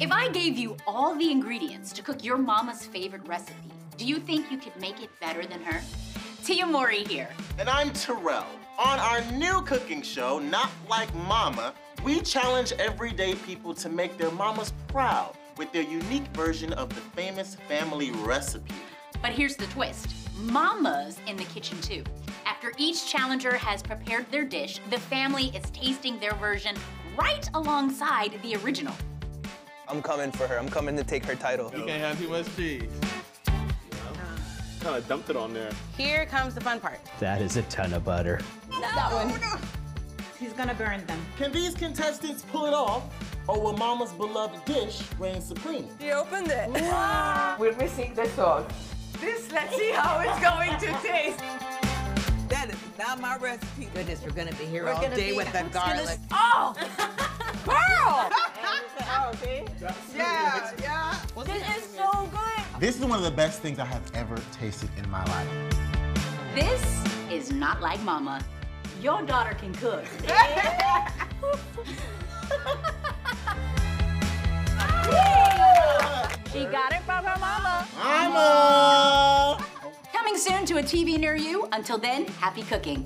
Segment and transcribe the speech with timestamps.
[0.00, 4.18] If I gave you all the ingredients to cook your mama's favorite recipe, do you
[4.18, 5.80] think you could make it better than her?
[6.42, 7.28] Tia Mowry here.
[7.60, 8.44] And I'm Terrell.
[8.76, 14.32] On our new cooking show, Not Like Mama, we challenge everyday people to make their
[14.32, 18.74] mamas proud with their unique version of the famous family recipe.
[19.22, 20.08] But here's the twist
[20.40, 22.02] Mama's in the kitchen too.
[22.44, 26.74] After each challenger has prepared their dish, the family is tasting their version
[27.16, 28.94] right alongside the original.
[29.94, 30.58] I'm coming for her.
[30.58, 31.70] I'm coming to take her title.
[31.76, 32.90] You can't have too much cheese.
[34.80, 35.70] Kind of dumped it on there.
[35.96, 36.98] Here comes the fun part.
[37.20, 38.40] That is a ton of butter.
[38.80, 39.32] That one.
[40.36, 41.24] He's gonna burn them.
[41.38, 43.04] Can these contestants pull it off,
[43.46, 45.88] or will Mama's beloved dish reign supreme?
[46.00, 46.68] He opened it.
[47.60, 48.64] We're missing the sauce.
[49.20, 51.38] This, let's see how it's going to taste.
[52.48, 53.88] That is not my recipe.
[53.94, 56.18] Goodness, we're gonna be here We're all day be- with the who's gonna- garlic.
[56.32, 56.74] Oh!
[57.64, 58.30] Pearl!
[59.32, 59.64] see?
[60.16, 61.14] Yeah, yeah.
[61.44, 62.80] This is so good.
[62.80, 65.48] This is one of the best things I have ever tasted in my life.
[66.54, 66.82] This
[67.30, 68.40] is not like Mama.
[69.00, 70.04] Your daughter can cook.
[76.54, 77.84] She got it from her mama.
[77.98, 79.66] Mama!
[80.12, 81.68] Coming soon to a TV near you.
[81.72, 83.04] Until then, happy cooking.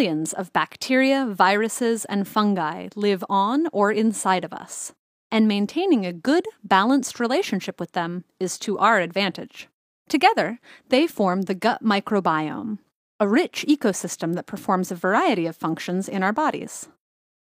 [0.00, 4.94] Trillions of bacteria, viruses, and fungi live on or inside of us,
[5.30, 9.68] and maintaining a good, balanced relationship with them is to our advantage.
[10.08, 12.78] Together, they form the gut microbiome,
[13.20, 16.88] a rich ecosystem that performs a variety of functions in our bodies.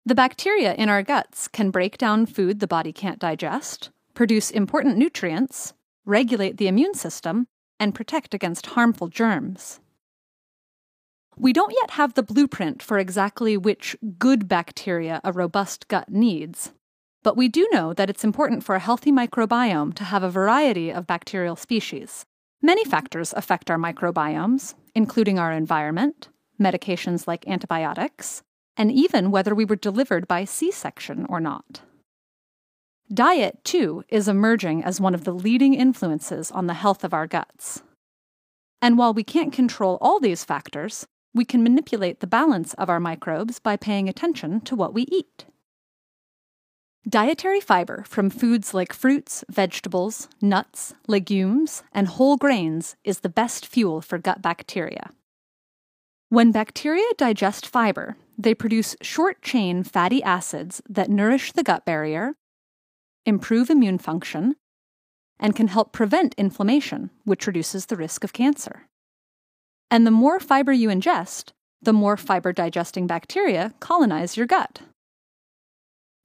[0.06, 4.98] The bacteria in our guts can break down food the body can't digest, produce important
[4.98, 5.74] nutrients,
[6.06, 7.48] regulate the immune system,
[7.80, 9.80] and protect against harmful germs.
[11.38, 16.72] We don't yet have the blueprint for exactly which good bacteria a robust gut needs,
[17.24, 20.92] but we do know that it's important for a healthy microbiome to have a variety
[20.92, 22.26] of bacterial species.
[22.62, 26.30] Many factors affect our microbiomes, including our environment,
[26.62, 28.44] medications like antibiotics,
[28.78, 31.82] and even whether we were delivered by C section or not.
[33.14, 37.28] Diet, too, is emerging as one of the leading influences on the health of our
[37.28, 37.84] guts.
[38.82, 43.00] And while we can't control all these factors, we can manipulate the balance of our
[43.00, 45.46] microbes by paying attention to what we eat.
[47.08, 53.66] Dietary fiber from foods like fruits, vegetables, nuts, legumes, and whole grains is the best
[53.66, 55.10] fuel for gut bacteria.
[56.30, 62.36] When bacteria digest fiber, they produce short chain fatty acids that nourish the gut barrier,
[63.26, 64.56] improve immune function,
[65.40, 68.88] and can help prevent inflammation, which reduces the risk of cancer.
[69.94, 74.82] And the more fiber you ingest, the more fiber digesting bacteria colonize your gut.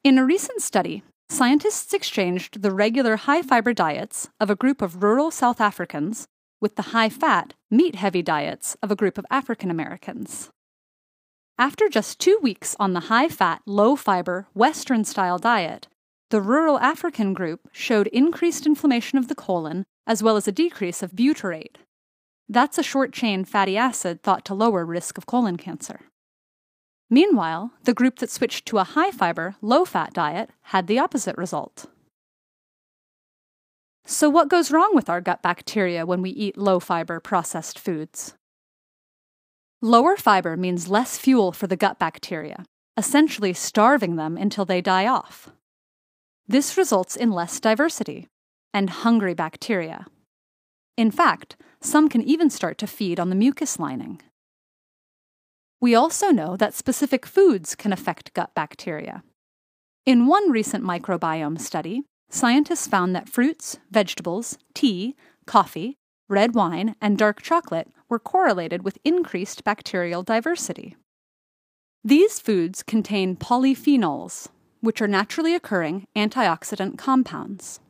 [0.02, 5.02] In a recent study, scientists exchanged the regular high fiber diets of a group of
[5.02, 6.26] rural South Africans
[6.62, 10.48] with the high fat, meat heavy diets of a group of African Americans.
[11.58, 15.88] After just two weeks on the high fat, low fiber, Western style diet,
[16.30, 21.02] the rural African group showed increased inflammation of the colon as well as a decrease
[21.02, 21.76] of butyrate.
[22.48, 26.00] That's a short chain fatty acid thought to lower risk of colon cancer.
[27.10, 31.36] Meanwhile, the group that switched to a high fiber, low fat diet had the opposite
[31.36, 31.86] result.
[34.06, 38.34] So, what goes wrong with our gut bacteria when we eat low fiber processed foods?
[39.82, 42.64] Lower fiber means less fuel for the gut bacteria,
[42.96, 45.50] essentially starving them until they die off.
[46.46, 48.28] This results in less diversity
[48.72, 50.06] and hungry bacteria.
[50.96, 54.20] In fact, some can even start to feed on the mucus lining.
[55.80, 59.22] We also know that specific foods can affect gut bacteria.
[60.04, 65.14] In one recent microbiome study, scientists found that fruits, vegetables, tea,
[65.46, 65.96] coffee,
[66.28, 70.96] red wine, and dark chocolate were correlated with increased bacterial diversity.
[72.04, 74.48] These foods contain polyphenols,
[74.80, 77.80] which are naturally occurring antioxidant compounds.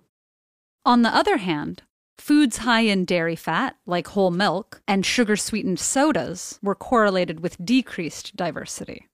[0.85, 1.83] On the other hand,
[2.21, 7.65] foods high in dairy fat, like whole milk, and sugar sweetened sodas were correlated with
[7.65, 9.07] decreased diversity.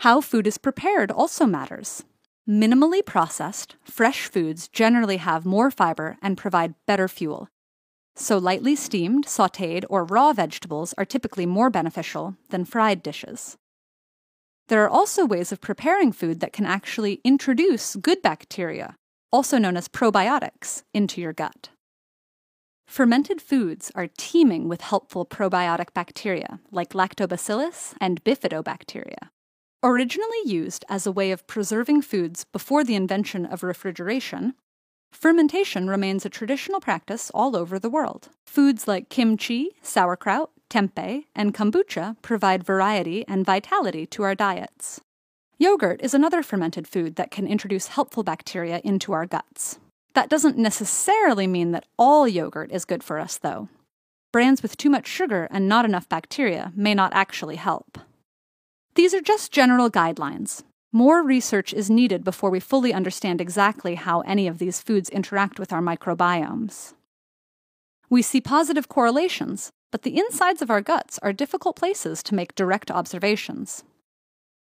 [0.00, 2.04] How food is prepared also matters.
[2.48, 7.48] Minimally processed, fresh foods generally have more fiber and provide better fuel.
[8.16, 13.56] So, lightly steamed, sauteed, or raw vegetables are typically more beneficial than fried dishes.
[14.68, 18.96] There are also ways of preparing food that can actually introduce good bacteria,
[19.32, 21.70] also known as probiotics, into your gut.
[22.90, 29.28] Fermented foods are teeming with helpful probiotic bacteria like lactobacillus and bifidobacteria.
[29.80, 34.54] Originally used as a way of preserving foods before the invention of refrigeration,
[35.12, 38.30] fermentation remains a traditional practice all over the world.
[38.44, 45.00] Foods like kimchi, sauerkraut, tempeh, and kombucha provide variety and vitality to our diets.
[45.58, 49.78] Yogurt is another fermented food that can introduce helpful bacteria into our guts.
[50.14, 53.68] That doesn't necessarily mean that all yogurt is good for us, though.
[54.32, 57.98] Brands with too much sugar and not enough bacteria may not actually help.
[58.94, 60.62] These are just general guidelines.
[60.92, 65.60] More research is needed before we fully understand exactly how any of these foods interact
[65.60, 66.94] with our microbiomes.
[68.08, 72.56] We see positive correlations, but the insides of our guts are difficult places to make
[72.56, 73.84] direct observations.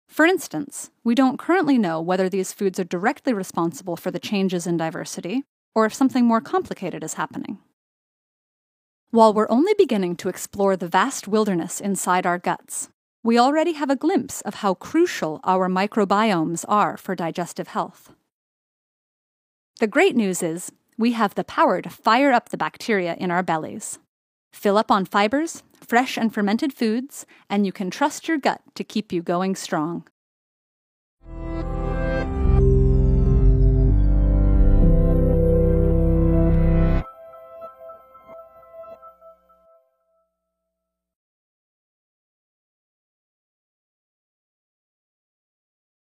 [0.07, 4.65] For instance, we don't currently know whether these foods are directly responsible for the changes
[4.65, 5.44] in diversity,
[5.75, 7.59] or if something more complicated is happening.
[9.12, 12.89] While we're only beginning to explore the vast wilderness inside our guts,
[13.24, 18.13] we already have a glimpse of how crucial our microbiomes are for digestive health.
[19.80, 23.44] The great news is we have the power to fire up the bacteria in our
[23.44, 24.00] bellies.
[24.51, 28.83] Fill up on fibers, fresh and fermented foods, and you can trust your gut to
[28.83, 30.07] keep you going strong.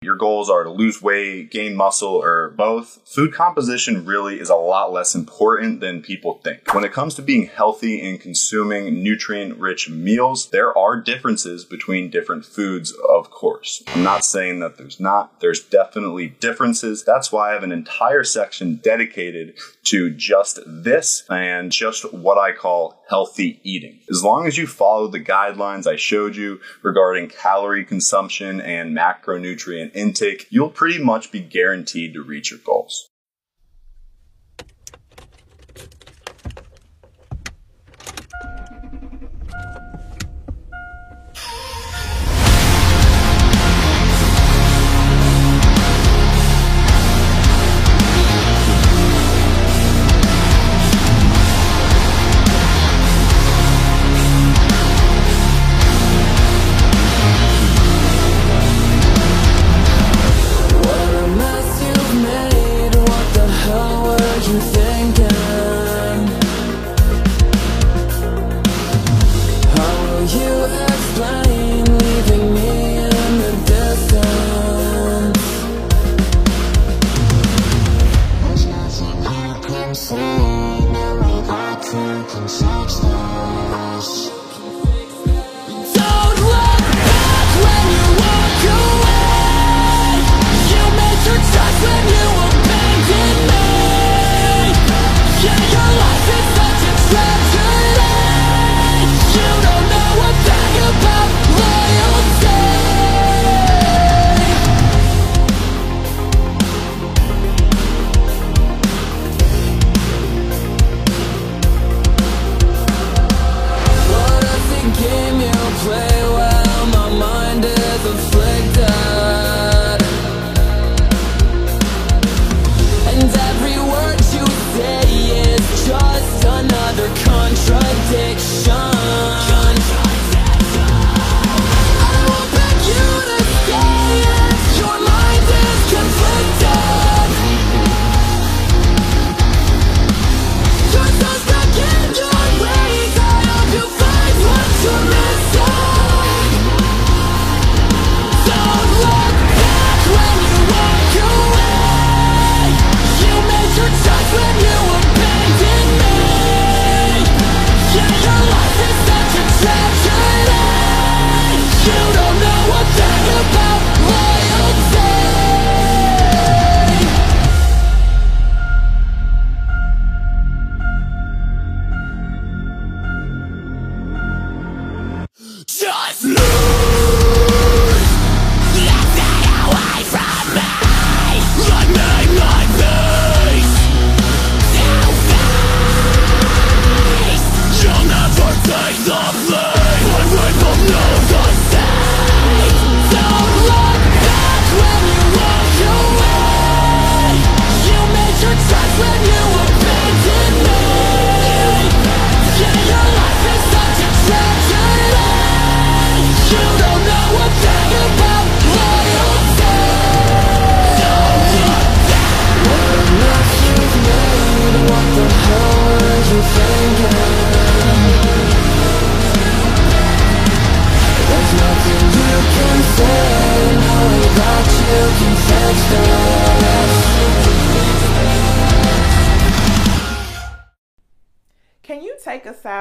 [0.05, 4.55] Your goals are to lose weight, gain muscle, or both, food composition really is a
[4.55, 6.73] lot less important than people think.
[6.75, 12.11] When it comes to being healthy and consuming nutrient rich meals, there are differences between
[12.11, 13.83] different foods, of course.
[13.89, 17.05] I'm not saying that there's not, there's definitely differences.
[17.05, 19.55] That's why I have an entire section dedicated
[19.85, 24.01] to just this and just what I call healthy eating.
[24.11, 29.94] As long as you follow the guidelines I showed you regarding calorie consumption and macronutrient
[29.94, 33.08] intake, you'll pretty much be guaranteed to reach your goals.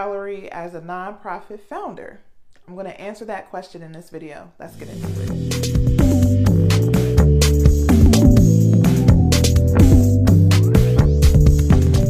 [0.03, 2.19] Salary as a nonprofit founder?
[2.67, 4.51] I'm going to answer that question in this video.
[4.59, 5.29] Let's get into it.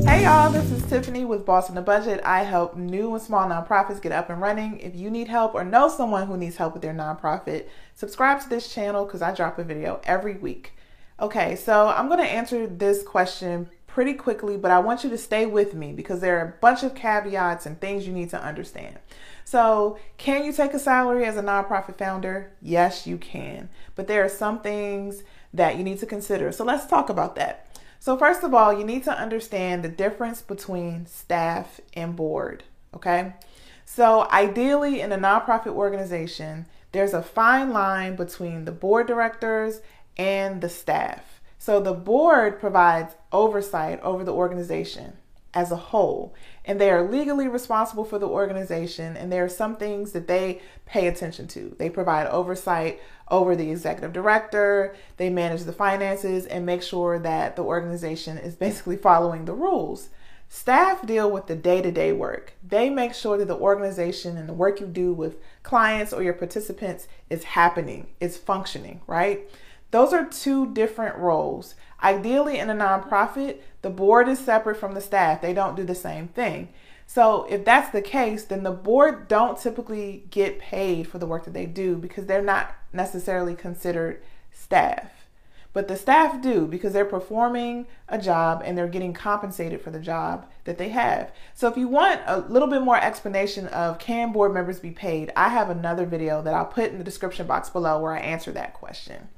[0.08, 2.20] Hey y'all, this is Tiffany with Boss on the Budget.
[2.26, 4.80] I help new and small nonprofits get up and running.
[4.80, 8.50] If you need help or know someone who needs help with their nonprofit, subscribe to
[8.50, 10.74] this channel because I drop a video every week.
[11.20, 15.18] Okay, so I'm going to answer this question pretty quickly, but I want you to
[15.20, 18.44] stay with me because there are a bunch of caveats and things you need to
[18.44, 18.98] understand.
[19.46, 22.54] So, can you take a salary as a nonprofit founder?
[22.60, 23.70] Yes, you can.
[23.96, 25.22] But there are some things
[25.54, 26.52] that you need to consider.
[26.52, 27.78] So, let's talk about that.
[28.00, 32.64] So, first of all, you need to understand the difference between staff and board.
[32.96, 33.34] Okay.
[33.86, 39.82] So, ideally, in a nonprofit organization, there's a fine line between the board directors
[40.18, 41.33] and the staff.
[41.64, 45.14] So, the board provides oversight over the organization
[45.54, 49.16] as a whole, and they are legally responsible for the organization.
[49.16, 51.74] And there are some things that they pay attention to.
[51.80, 53.00] They provide oversight
[53.32, 58.56] over the executive director, they manage the finances, and make sure that the organization is
[58.56, 60.10] basically following the rules.
[60.50, 62.56] Staff deal with the day to day work.
[62.62, 66.34] They make sure that the organization and the work you do with clients or your
[66.34, 69.50] participants is happening, is functioning, right?
[69.94, 71.76] Those are two different roles.
[72.02, 75.40] Ideally, in a nonprofit, the board is separate from the staff.
[75.40, 76.70] They don't do the same thing.
[77.06, 81.46] So, if that's the case, then the board don't typically get paid for the work
[81.46, 85.12] that they do because they're not necessarily considered staff.
[85.74, 90.00] But the staff do because they're performing a job and they're getting compensated for the
[90.00, 91.32] job that they have.
[91.54, 95.32] So if you want a little bit more explanation of can board members be paid,
[95.36, 98.52] I have another video that I'll put in the description box below where I answer
[98.54, 99.30] that question.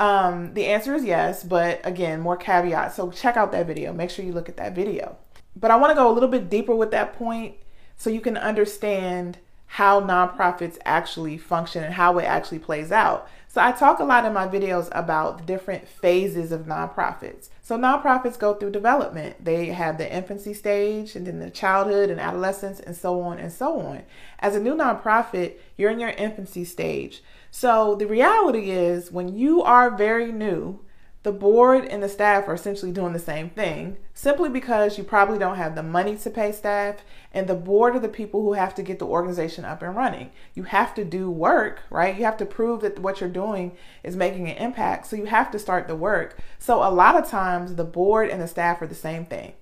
[0.00, 2.96] Um, the answer is yes, but again, more caveats.
[2.96, 3.92] So check out that video.
[3.92, 5.18] Make sure you look at that video.
[5.54, 7.56] But I want to go a little bit deeper with that point
[7.98, 13.28] so you can understand how nonprofits actually function and how it actually plays out.
[13.46, 17.50] So I talk a lot in my videos about the different phases of nonprofits.
[17.62, 19.44] So nonprofits go through development.
[19.44, 23.52] They have the infancy stage and then the childhood and adolescence and so on and
[23.52, 24.02] so on.
[24.38, 27.22] As a new nonprofit, you're in your infancy stage.
[27.50, 30.80] So the reality is when you are very new,
[31.22, 35.38] the board and the staff are essentially doing the same thing simply because you probably
[35.38, 37.04] don't have the money to pay staff,
[37.34, 40.30] and the board are the people who have to get the organization up and running.
[40.54, 42.16] You have to do work, right?
[42.16, 45.08] You have to prove that what you're doing is making an impact.
[45.08, 46.38] So you have to start the work.
[46.58, 49.52] So a lot of times, the board and the staff are the same thing.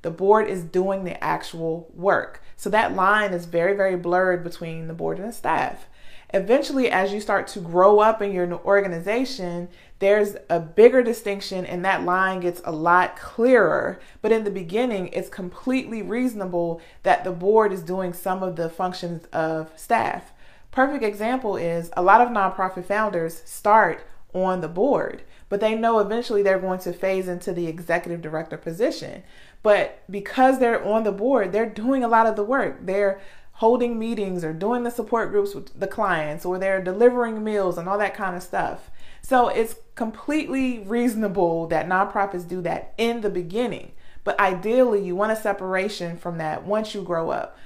[0.00, 2.42] The board is doing the actual work.
[2.56, 5.88] So that line is very, very blurred between the board and the staff.
[6.34, 9.68] Eventually, as you start to grow up in your organization,
[10.00, 14.00] there's a bigger distinction and that line gets a lot clearer.
[14.22, 18.68] But in the beginning, it's completely reasonable that the board is doing some of the
[18.68, 20.32] functions of staff.
[20.70, 25.98] Perfect example is a lot of nonprofit founders start on the board, but they know
[25.98, 29.22] eventually they're going to phase into the executive director position.
[29.62, 32.84] But because they're on the board, they're doing a lot of the work.
[32.84, 33.20] They're
[33.56, 37.88] holding meetings or doing the support groups with the clients or they're delivering meals and
[37.88, 38.90] all that kind of stuff.
[39.22, 43.92] So it's completely reasonable that nonprofits do that in the beginning.
[44.24, 47.56] But ideally, you want a separation from that once you grow up.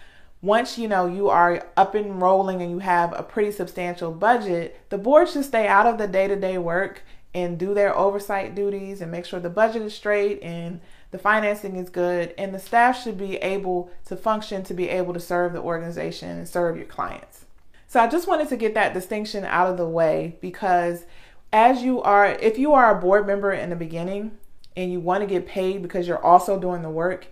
[0.40, 4.80] Once you know you are up and rolling and you have a pretty substantial budget,
[4.90, 7.02] the board should stay out of the day-to-day work
[7.34, 11.76] and do their oversight duties and make sure the budget is straight and the financing
[11.76, 15.52] is good, and the staff should be able to function to be able to serve
[15.52, 17.46] the organization and serve your clients.
[17.88, 21.06] So I just wanted to get that distinction out of the way because
[21.52, 24.38] as you are, if you are a board member in the beginning
[24.76, 27.26] and you want to get paid because you're also doing the work,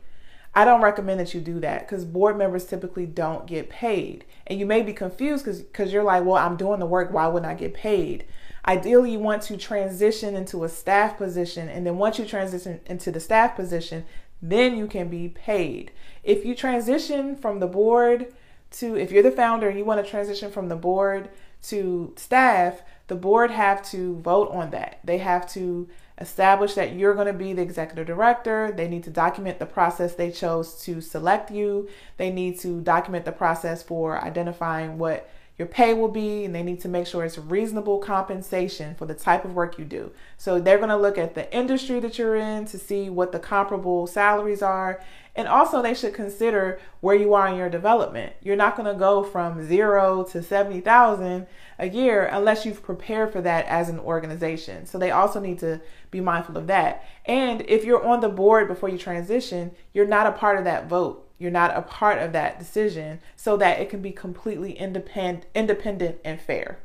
[0.56, 4.24] I don't recommend that you do that because board members typically don't get paid.
[4.48, 7.50] And you may be confused because you're like, well, I'm doing the work, why wouldn't
[7.50, 8.24] I get paid?
[8.66, 13.10] Ideally, you want to transition into a staff position, and then once you transition into
[13.10, 14.04] the staff position,
[14.42, 15.92] then you can be paid.
[16.22, 18.34] If you transition from the board
[18.72, 21.30] to, if you're the founder and you want to transition from the board
[21.62, 25.00] to staff, the board have to vote on that.
[25.02, 25.88] They have to
[26.20, 28.72] establish that you're going to be the executive director.
[28.72, 31.88] They need to document the process they chose to select you.
[32.16, 36.62] They need to document the process for identifying what your pay will be, and they
[36.62, 40.12] need to make sure it's reasonable compensation for the type of work you do.
[40.36, 43.40] So they're going to look at the industry that you're in to see what the
[43.40, 45.02] comparable salaries are.
[45.34, 48.34] And also, they should consider where you are in your development.
[48.40, 51.46] You're not going to go from zero to 70,000
[51.80, 54.86] a year unless you've prepared for that as an organization.
[54.86, 55.80] So they also need to
[56.12, 57.04] be mindful of that.
[57.24, 60.88] And if you're on the board before you transition, you're not a part of that
[60.88, 61.27] vote.
[61.38, 66.18] You're not a part of that decision so that it can be completely independent independent
[66.24, 66.80] and fair.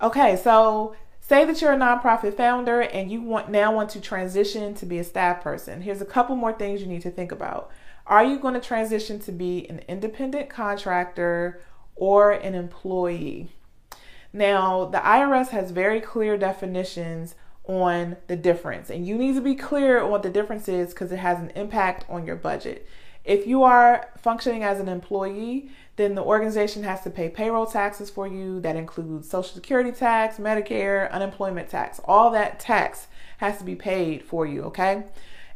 [0.00, 4.74] Okay, so say that you're a nonprofit founder and you want now want to transition
[4.74, 5.82] to be a staff person.
[5.82, 7.70] Here's a couple more things you need to think about.
[8.06, 11.60] Are you going to transition to be an independent contractor
[11.94, 13.50] or an employee?
[14.32, 19.54] Now, the IRS has very clear definitions on the difference, and you need to be
[19.54, 22.88] clear on what the difference is because it has an impact on your budget.
[23.30, 28.10] If you are functioning as an employee, then the organization has to pay payroll taxes
[28.10, 28.58] for you.
[28.58, 32.00] That includes Social Security tax, Medicare, unemployment tax.
[32.06, 33.06] All that tax
[33.38, 35.04] has to be paid for you, okay?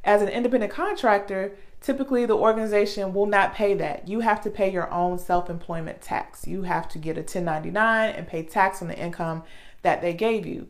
[0.05, 4.07] As an independent contractor, typically the organization will not pay that.
[4.07, 6.47] You have to pay your own self employment tax.
[6.47, 9.43] You have to get a 1099 and pay tax on the income
[9.83, 10.69] that they gave you.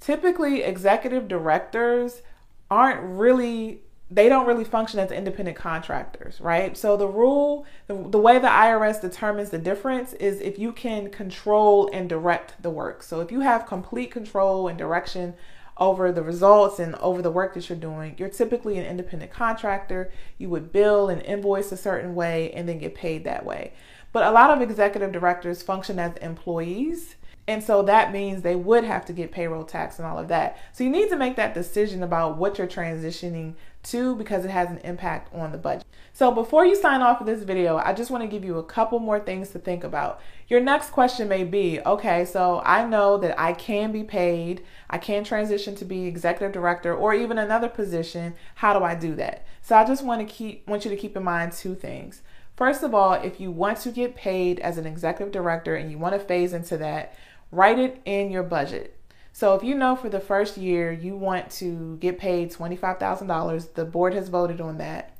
[0.00, 2.22] Typically, executive directors
[2.70, 6.76] aren't really they don't really function as independent contractors, right?
[6.76, 11.10] So the rule, the, the way the IRS determines the difference is if you can
[11.10, 13.02] control and direct the work.
[13.02, 15.34] So if you have complete control and direction
[15.78, 20.12] over the results and over the work that you're doing, you're typically an independent contractor.
[20.38, 23.72] You would bill and invoice a certain way and then get paid that way.
[24.12, 27.16] But a lot of executive directors function as employees
[27.48, 30.58] and so that means they would have to get payroll tax and all of that.
[30.72, 34.68] So you need to make that decision about what you're transitioning to because it has
[34.68, 35.86] an impact on the budget.
[36.12, 38.64] So before you sign off of this video, I just want to give you a
[38.64, 40.20] couple more things to think about.
[40.48, 44.98] Your next question may be, okay, so I know that I can be paid, I
[44.98, 48.34] can transition to be executive director or even another position.
[48.56, 49.46] How do I do that?
[49.62, 52.22] So I just want to keep want you to keep in mind two things.
[52.56, 55.98] First of all, if you want to get paid as an executive director and you
[55.98, 57.14] want to phase into that,
[57.50, 58.98] Write it in your budget.
[59.32, 63.84] So if you know for the first year you want to get paid $25,000, the
[63.84, 65.16] board has voted on that.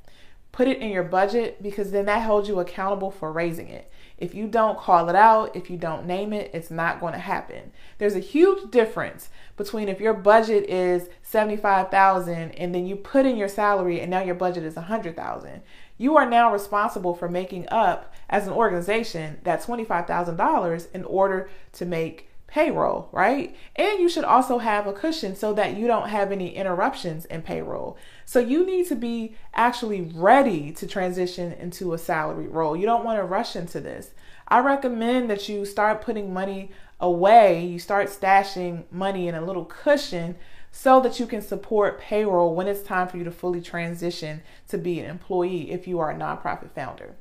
[0.51, 3.91] Put it in your budget because then that holds you accountable for raising it.
[4.17, 7.19] If you don't call it out, if you don't name it, it's not going to
[7.19, 7.71] happen.
[7.99, 13.37] There's a huge difference between if your budget is 75,000 and then you put in
[13.37, 15.61] your salary and now your budget is 100,000.
[15.97, 21.85] You are now responsible for making up as an organization that $25,000 in order to
[21.85, 23.55] make payroll, right?
[23.75, 27.41] And you should also have a cushion so that you don't have any interruptions in
[27.41, 27.97] payroll.
[28.25, 32.75] So you need to be actually ready to transition into a salary role.
[32.75, 34.11] You don't want to rush into this.
[34.47, 39.65] I recommend that you start putting money away, you start stashing money in a little
[39.65, 40.35] cushion
[40.79, 44.77] so that you can support payroll when it's time for you to fully transition to
[44.77, 47.15] be an employee if you are a nonprofit founder.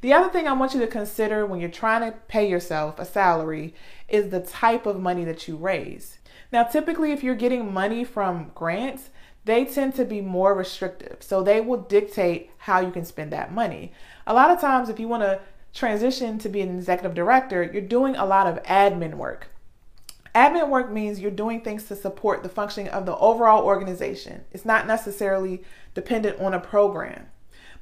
[0.00, 3.04] The other thing I want you to consider when you're trying to pay yourself a
[3.04, 3.74] salary
[4.08, 6.18] is the type of money that you raise.
[6.52, 9.10] Now, typically, if you're getting money from grants,
[9.44, 11.16] they tend to be more restrictive.
[11.18, 13.92] So they will dictate how you can spend that money.
[14.24, 15.40] A lot of times, if you want to
[15.74, 19.48] transition to be an executive director, you're doing a lot of admin work.
[20.34, 24.44] Admin work means you're doing things to support the functioning of the overall organization.
[24.52, 25.62] It's not necessarily
[25.94, 27.26] dependent on a program.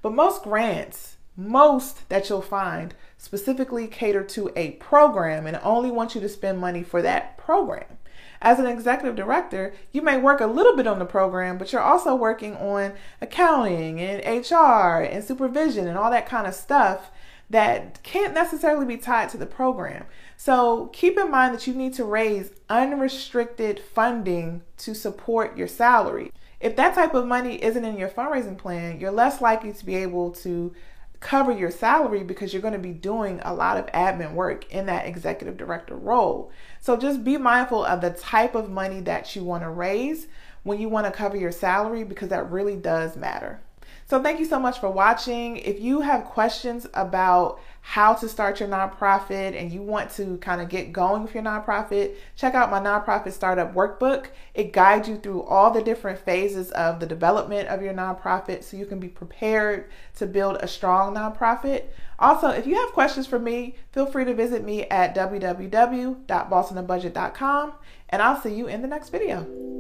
[0.01, 6.15] But most grants most that you'll find specifically cater to a program and only want
[6.15, 7.99] you to spend money for that program.
[8.43, 11.81] As an executive director, you may work a little bit on the program, but you're
[11.81, 17.11] also working on accounting and HR and supervision and all that kind of stuff
[17.51, 20.05] that can't necessarily be tied to the program.
[20.37, 26.31] So keep in mind that you need to raise unrestricted funding to support your salary.
[26.61, 29.97] If that type of money isn't in your fundraising plan, you're less likely to be
[29.97, 30.75] able to
[31.21, 34.87] cover your salary because you're going to be doing a lot of admin work in
[34.87, 36.53] that executive director role.
[36.81, 40.29] So just be mindful of the type of money that you want to raise
[40.63, 43.61] when you want to cover your salary because that really does matter.
[44.09, 45.59] So thank you so much for watching.
[45.59, 50.63] If you have questions about how to start your nonprofit and you want to kind
[50.63, 54.29] of get going with your nonprofit, check out my nonprofit startup workbook.
[54.55, 58.79] It guides you through all the different phases of the development of your nonprofit so
[58.79, 61.85] you can be prepared to build a strong nonprofit.
[62.19, 67.73] Also, if you have questions for me, feel free to visit me at www.bossonabudget.com
[68.09, 69.78] and I'll see you in the next video.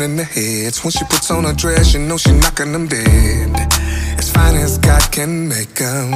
[0.00, 0.84] Turning the heads.
[0.84, 3.50] When she puts on a dress, you know she knocking them dead
[4.30, 6.12] as fine as God can make them.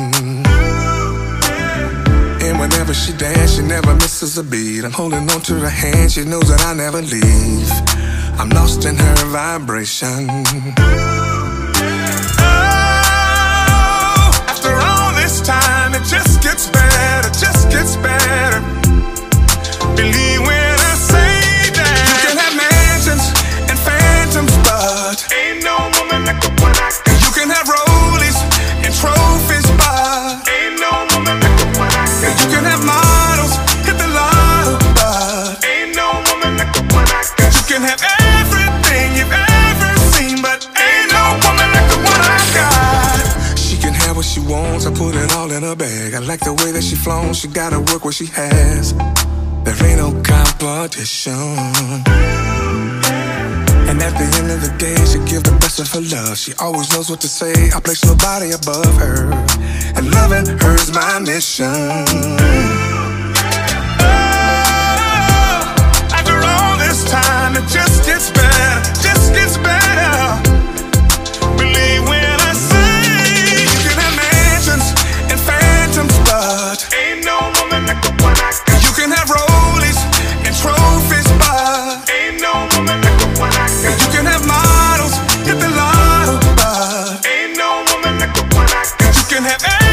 [2.42, 4.84] And whenever she dances, she never misses a beat.
[4.84, 7.70] I'm holding on to her hand, she knows that I never leave.
[8.38, 10.28] I'm lost in her vibration.
[12.38, 12.70] Oh,
[14.52, 18.60] after all this time, it just gets better, just gets better.
[19.96, 20.73] Believe when
[44.34, 44.86] she wants.
[44.86, 46.14] I put it all in her bag.
[46.14, 47.34] I like the way that she flown.
[47.34, 48.92] She gotta work what she has.
[49.64, 51.32] There ain't no competition.
[53.88, 56.36] And at the end of the day, she give the best of her love.
[56.36, 57.70] She always knows what to say.
[57.70, 59.30] I place nobody above her.
[59.96, 62.04] And loving her's my mission.
[64.00, 64.34] Oh,
[67.08, 70.43] time, it just gets better, just gets better.
[89.44, 89.83] have ever